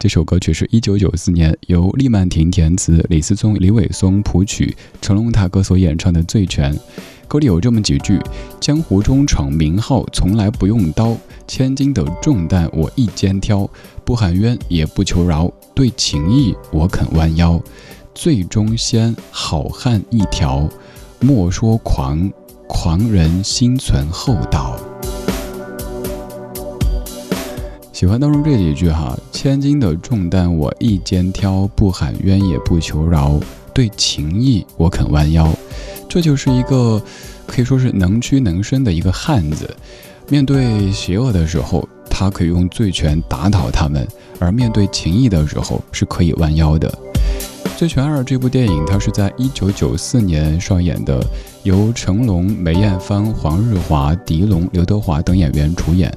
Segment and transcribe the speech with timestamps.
[0.00, 6.74] 这首歌曲是一九九四年由利曼婷填词，李思聪、李伟松谱曲，成龙大哥所演唱的《醉拳》。
[7.28, 8.18] 歌里有这么几句
[8.58, 11.14] ：“江湖中闯名号，从来不用刀；
[11.46, 13.68] 千斤的重担我一肩挑，
[14.02, 17.62] 不喊冤也不求饶，对情义我肯弯腰。
[18.14, 20.66] 醉中仙，好汉一条，
[21.20, 22.32] 莫说狂，
[22.66, 24.80] 狂人心存厚道。”
[28.00, 33.38] 喜欢当中这几句哈，千斤的重担我一肩挑，不喊冤也不求饶，
[33.74, 35.46] 对情义我肯弯腰。
[36.08, 36.98] 这就是一个
[37.46, 39.76] 可以说是能屈能伸的一个汉子。
[40.30, 44.02] 面对邪恶的时候，他可以用醉拳打倒他们；
[44.38, 46.88] 而面对情义的时候，是可以弯腰的。
[47.78, 51.22] 《醉拳二》这部电影，它是在一九九四年上演的，
[51.64, 56.10] 由成龙、梅艳芳、黄日华、狄龙、刘德华等演员主演。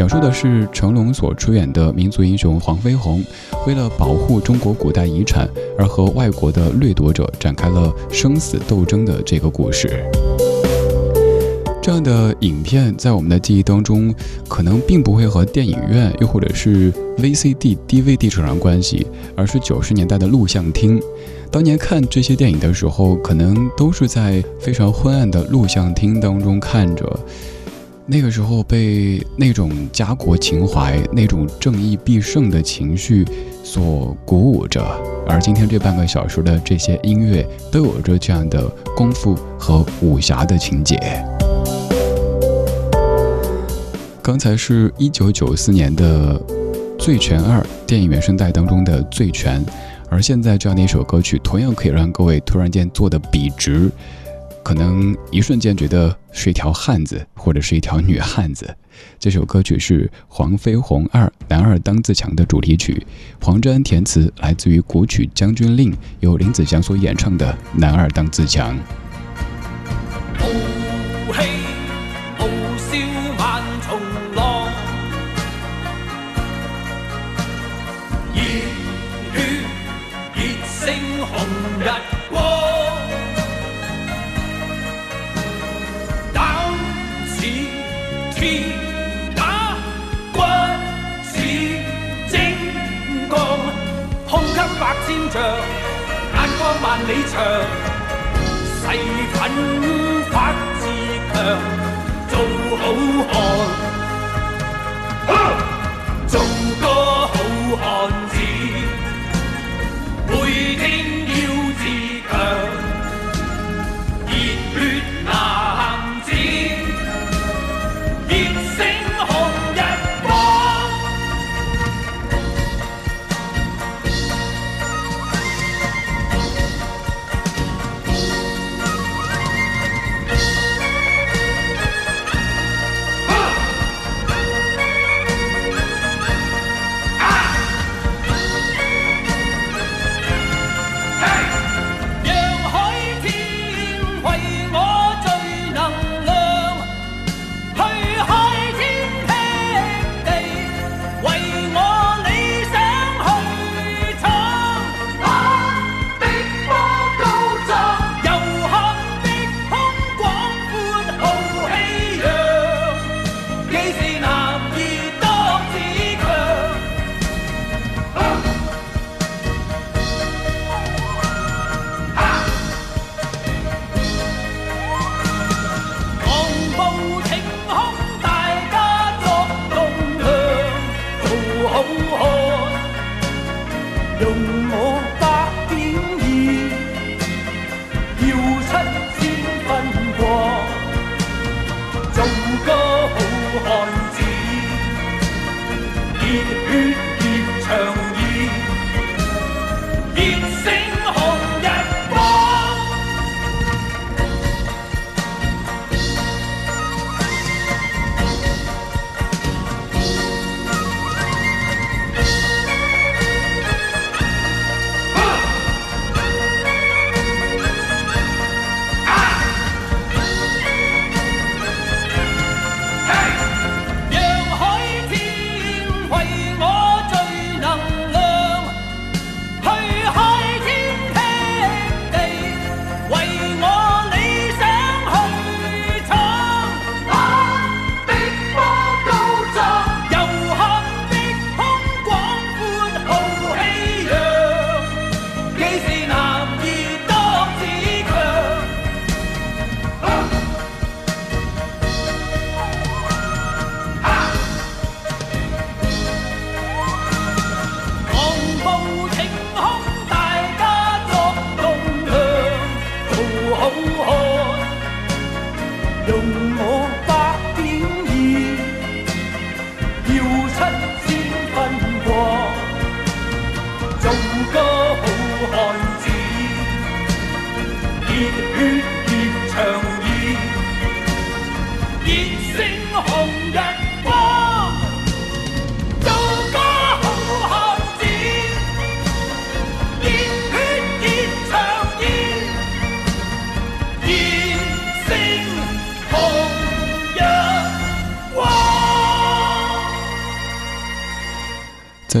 [0.00, 3.22] 讲述的是成龙所出演的民族英雄黄飞鸿，
[3.66, 10.02] 为了保护中国古代遗产而和外国的掠夺者展开了生死斗争的这个故事。
[11.82, 14.14] 这样的影片在我们的记忆当中，
[14.48, 19.06] 可能并不会和电影院又或者是 VCD、DVD 扯上关系，
[19.36, 20.98] 而是九十年代的录像厅。
[21.50, 27.20] 当年看这些电影的时候，可能都是在非常昏暗的录像厅当中看着。
[28.12, 33.24] 那个时候被那种家国情怀、那种正义必胜的情绪
[33.62, 34.84] 所鼓舞着，
[35.28, 40.98] 而今天这半个小时的这些音乐都有着这样的功夫和武侠的情节。
[44.20, 46.36] 刚才是一九九四年的
[46.98, 49.64] 《醉拳二》电影原声带当中的《醉拳》，
[50.08, 53.88] 而现在这样的一首歌曲，同样可以让各位突然间坐得笔直，
[54.70, 58.72] 可能一瞬间觉得是一条汉子，或者是一条女汉子。
[59.18, 63.04] 这首歌曲是《黄飞鸿二男二当自强》的主题曲，
[63.42, 65.90] 黄沾填词，来自于古曲《将军令》，
[66.20, 68.78] 由林子祥所演唱的《男二当自强》。
[97.32, 97.89] her.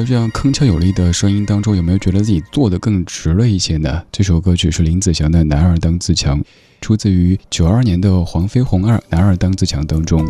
[0.00, 4.02] 在这样铿锵有力的声音当中，有没有觉得自己坐得更直了一些呢？
[4.10, 6.40] 这首歌曲是林子祥的《男儿当自强》，
[6.80, 10.26] 出自于九二年的《黄飞鸿二男儿当自强》当中。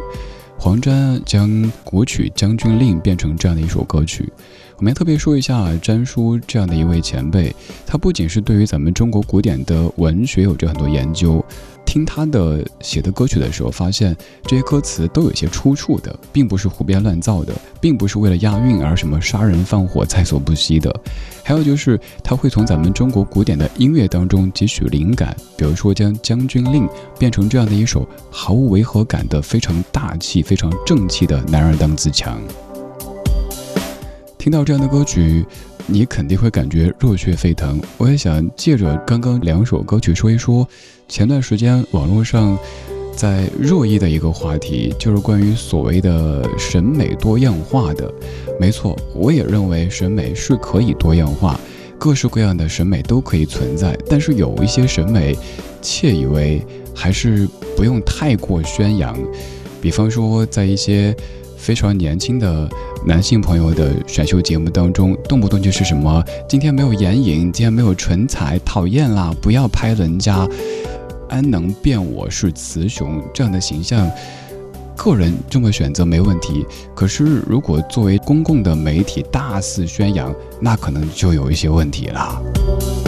[0.58, 4.28] 黄沾将古曲《将军令》变成这样的一首歌曲。
[4.76, 7.54] 我们要特别说一下詹叔这样的一位前辈，
[7.86, 11.44] 他不仅是对于咱们中国古典的文学有着很多研究。
[11.90, 20.94] 听他的写的歌曲的时候，发现这些歌词都有些出处的，并不是胡编乱造的，并不是为了押韵而什么杀人放火在所不惜的。
[21.42, 26.86] 还有就是他会从咱们中国古典的音乐当中汲取灵感，比如说将《将军令》
[27.18, 32.40] 变成这样的一首毫无违和感的、非常大气、非常正气的“男儿当自强”。
[34.38, 35.44] 听到这样的歌曲。
[35.86, 37.80] 你肯定会感觉热血沸腾。
[37.96, 40.66] 我也想借着刚刚两首歌曲说一说，
[41.08, 42.58] 前段时间网络上
[43.16, 48.12] 在热议的一个话题，就是关于所谓的审美多样化的。
[48.58, 51.58] 没错，我也认为审美是可以多样化，
[51.98, 53.98] 各式各样的审美都可以存在。
[54.08, 55.36] 但是有一些审美，
[55.82, 59.18] 窃以为还是不用太过宣扬。
[59.80, 61.14] 比方说，在一些。
[61.60, 62.66] 非常年轻的
[63.06, 69.30] 男性朋友的选秀节目当中，动不动就是什么今天没有眼影，今天没有唇彩，讨厌啦！
[69.42, 70.48] 不要拍人家，
[71.28, 74.10] 安能辨我是雌雄这样的形象，
[74.96, 76.64] 个人这么选择没问题。
[76.94, 82.99] 可是如果作为公共的媒体大肆宣扬，那可能就有一些问题了。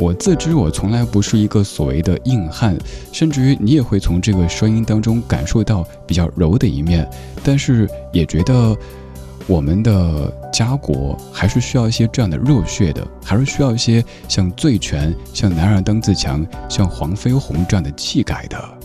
[0.00, 2.78] 我自知我从来不是一个所谓的硬汉，
[3.12, 7.08] 甚至于你也会从这个声音当中感受到比较柔的一面，
[7.42, 8.76] 但是也觉得
[9.46, 18.77] 我们的家国还是需要一些这样的热血的，还是需要一些像醉拳、像男儿当自强、像黄飞鸿这样的气概的。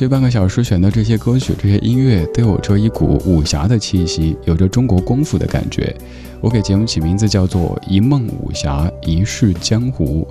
[0.00, 5.94] 这半个小时选的这些歌曲、这些音乐，都有着一股武侠的气息，有着中国功夫的感觉。
[6.40, 10.26] 我给节目起名字叫做《一梦武侠，一世江湖》。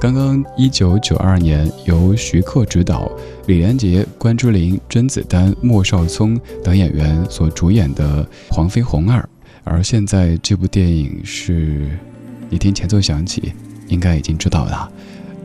[0.00, 3.06] 刚刚一九九二年由徐克执导，
[3.44, 9.20] 李连杰、关之琳、甄子丹、莫少聪等演员所主演的《黄飞鸿二》，
[9.62, 11.86] 而现在这部电影是，
[12.48, 13.52] 你听前奏响起，
[13.88, 14.90] 应该已经知道了。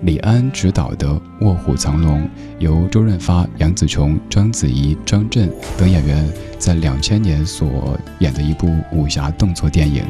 [0.02, 1.08] 李安执导的
[1.42, 2.22] 《卧虎藏龙》，
[2.60, 10.04] 由周润发、杨紫琼、章子怡、张震等演员在两千年所演的一部武侠动作电影。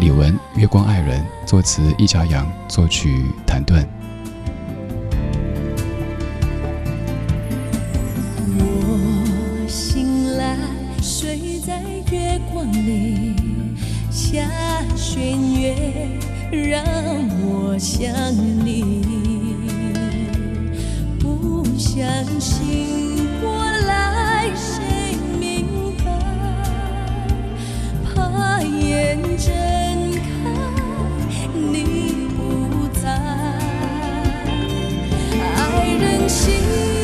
[0.00, 3.86] 李玟《月光爱人》，作词易家扬，作曲谭盾。
[8.58, 10.56] 我醒来，
[11.02, 13.36] 睡在月光里，
[14.10, 14.40] 下
[14.96, 15.74] 弦月。
[16.52, 16.82] 让
[17.42, 18.12] 我想
[18.64, 19.02] 你，
[21.18, 22.06] 不相
[22.40, 23.52] 信过
[23.86, 25.66] 来谁明
[25.98, 26.04] 白？
[28.04, 29.52] 怕眼睁
[30.22, 30.28] 开
[31.52, 33.10] 你不在，
[35.42, 36.95] 爱人心。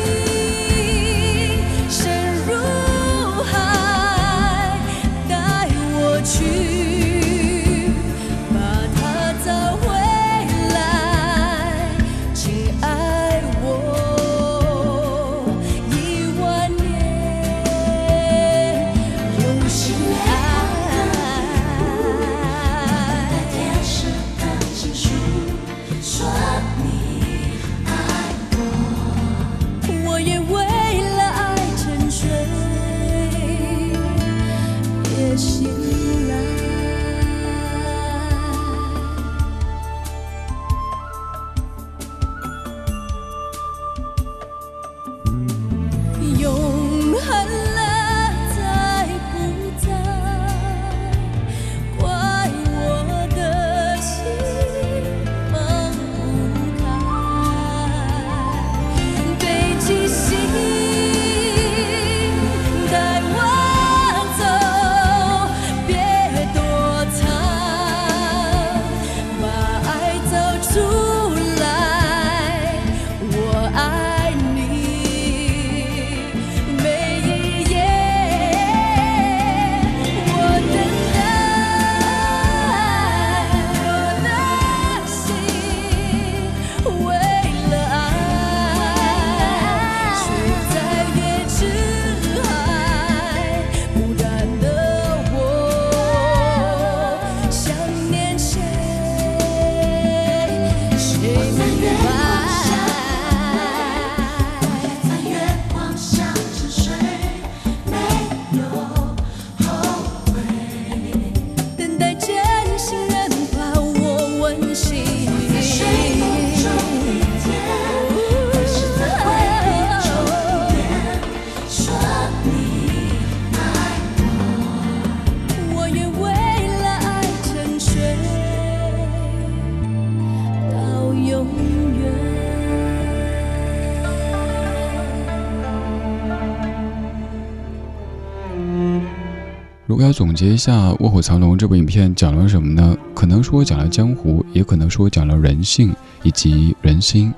[139.93, 142.97] 如果要总结一下《卧虎藏龙》这部影片讲了什么呢？
[143.13, 147.31] 可能说讲了江湖，也可能说讲了人性以及人心。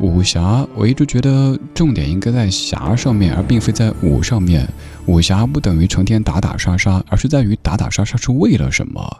[0.00, 4.66] 武侠，我一直觉得重点应该在侠上面，而并非在武上面。
[5.04, 9.18] 武侠不等于成天打打杀杀，而是在于打打杀杀是为了什么。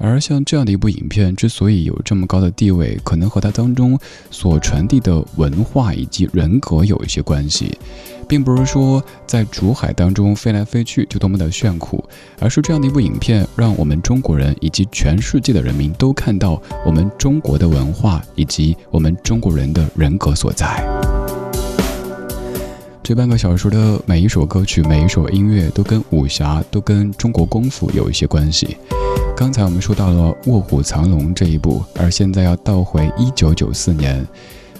[0.00, 3.98] 而像这样的一部影片，之所以有这么高的地位，可能和它当中
[4.30, 7.76] 所传递的文化以及人格有一些关系，
[8.28, 12.02] 并不是说在竹海当中飞来飞去就多么的炫酷，
[12.38, 20.80] 而是这样的一部影片，让我们中国人以及全世界的人民都看到我们中国的文化以及我们中国人的人格所在。
[23.02, 28.76] 这半个小时的每一首歌曲、每一首音乐，都跟武侠、都跟中国功夫有一些关系。
[29.36, 34.26] 刚才我们说到了《卧虎藏龙》这一部，而现在要倒回一九九四年，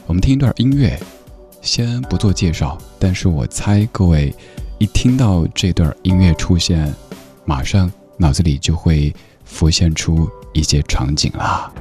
[0.06, 0.98] 我们听一段音乐。
[1.60, 4.34] 先不做介绍，但是我猜各位
[4.78, 6.92] 一听到这段音乐出现，
[7.44, 9.14] 马上脑子里就会
[9.44, 11.72] 浮现出一些场景啦。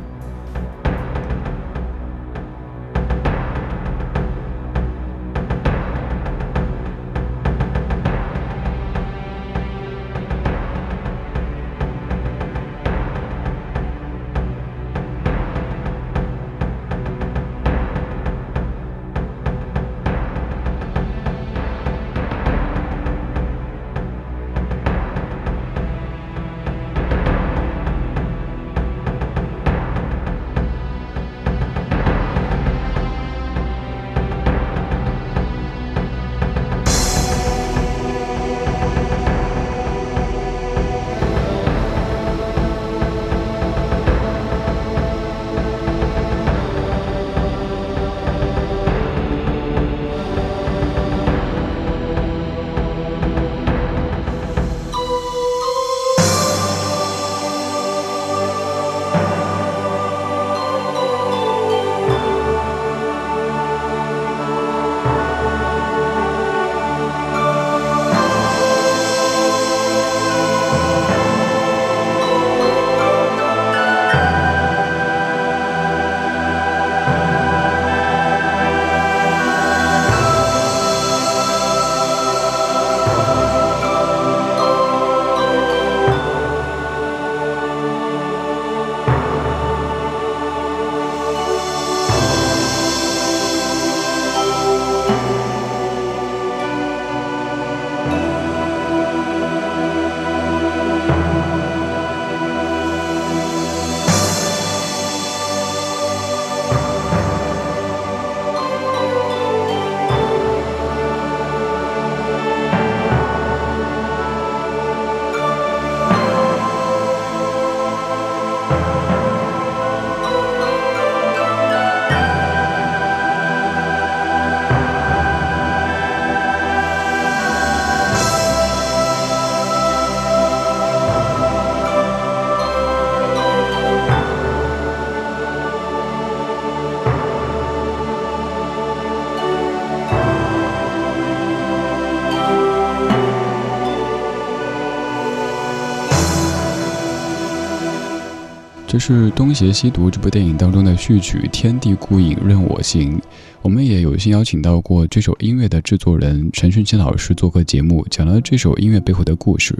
[148.98, 153.18] 是《东邪西毒》这部电影当中的序曲《天地孤影，任我行》。
[153.62, 159.78] 我们也有幸邀请到过这首音乐的制作人陈勋奇老师做客节目，讲了这首音乐背后的故事。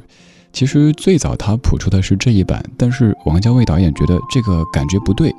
[0.52, 5.30] 其实最早他谱出的是这一版，但是王家卫导演觉得这个感觉不对，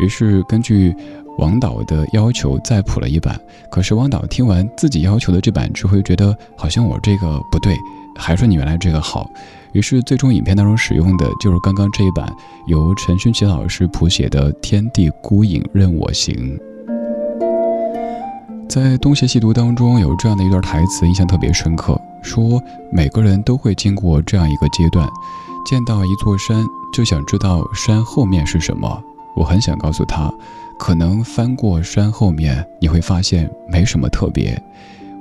[0.00, 0.94] 于是根据
[1.38, 3.38] 王导的要求再谱了一版。
[3.70, 7.76] 可是王导听完自己要求的这版之后，觉得好像我这个不对，
[8.16, 9.30] 还说你原来这个好。
[9.72, 12.30] 于是，最终影片当中使用的就是刚刚这一版
[12.66, 16.34] 由陈勋奇老师谱写的《天地孤影，任我行》。
[18.68, 25.08] 在《东邪西毒》当中，有这样的一段台词，印象特别深刻：说每个人都会经过这样一个阶段，
[25.64, 29.02] 见到一座山，就想知道山后面是什么。
[29.34, 30.30] 我很想告诉他，
[30.78, 34.62] 可能翻过山后面，你会发现没什么特别。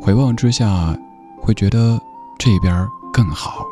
[0.02, 0.94] 回望之下，
[1.42, 1.98] 会觉得
[2.38, 3.66] 这边更好。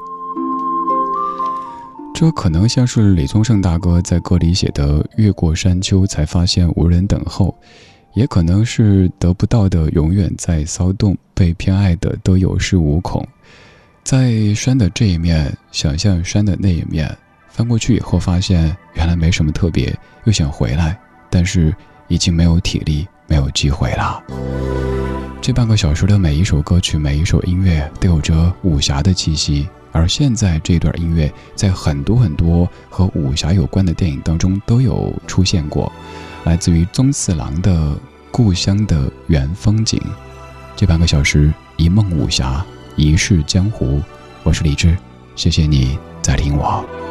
[2.20, 7.58] 这可能像是李宗盛大哥在歌里写的“越过山丘，才发现无人等候”，
[8.14, 13.26] 也可能是得不到的永远在骚动，被偏爱的都有恃无恐。
[14.04, 17.10] 在山的这一面，想象山的那一面，
[17.48, 21.74] 翻过去以后发现原来没什么特别，又想回来，但是
[22.10, 24.22] 已经没有体力，没有机会了。
[25.42, 29.66] 这半个小时的每一首歌曲，每一首音乐，都有着武侠的气息。
[30.00, 35.92] 而现在这段音乐在很多很多和武侠有关的电影当中都有出现过，
[36.46, 37.92] 来自于宗次郎的
[38.32, 40.00] 《故乡的原风景》。
[40.74, 44.02] 这半个小时，一梦武侠，一世江湖。
[44.44, 44.98] 我是李志，
[45.36, 47.09] 谢谢你在听我。